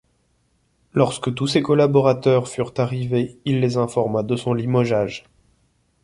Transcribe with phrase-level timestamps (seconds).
[0.95, 5.25] Lorsque tous ses collaborateurs furent arrivés, il les informa de son limogeage.